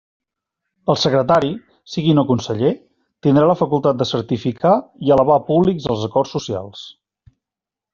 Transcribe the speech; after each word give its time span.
El 0.93 0.95
secretari, 1.01 1.51
sigui 1.97 2.15
o 2.15 2.17
no 2.21 2.25
conseller, 2.33 2.73
tindrà 3.29 3.53
la 3.53 3.59
facultat 3.63 4.03
de 4.03 4.11
certificar 4.15 4.75
i 5.09 5.17
elevar 5.19 5.41
a 5.41 5.49
públics 5.55 5.91
els 5.95 6.11
acords 6.13 6.39
socials. 6.39 6.87